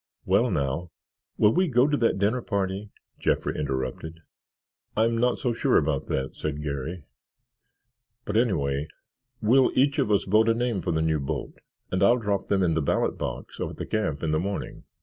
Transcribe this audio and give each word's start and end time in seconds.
"Well, 0.25 0.49
now——" 0.49 0.89
"Will 1.37 1.53
we 1.53 1.67
go 1.67 1.85
to 1.87 1.95
that 1.95 2.17
dinner 2.17 2.41
party?" 2.41 2.89
Jeffrey 3.19 3.53
interrupted. 3.55 4.21
"I'm 4.97 5.15
not 5.15 5.37
so 5.37 5.53
sure 5.53 5.77
about 5.77 6.07
that," 6.07 6.35
said 6.35 6.63
Garry, 6.63 7.03
"but 8.25 8.35
anyway, 8.35 8.87
we'll 9.43 9.71
each 9.77 9.99
of 9.99 10.09
us 10.11 10.23
vote 10.25 10.49
a 10.49 10.55
name 10.55 10.81
for 10.81 10.91
the 10.91 11.03
new 11.03 11.19
boat 11.19 11.53
and 11.91 12.01
I'll 12.01 12.17
drop 12.17 12.47
them 12.47 12.63
in 12.63 12.73
the 12.73 12.81
ballot 12.81 13.19
box 13.19 13.59
up 13.59 13.79
at 13.79 13.89
camp 13.91 14.23
in 14.23 14.31
the 14.31 14.39
morning. 14.39 14.85